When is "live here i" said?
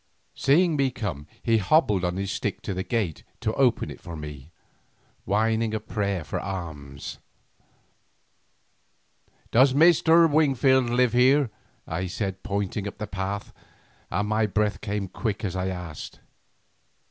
10.89-12.07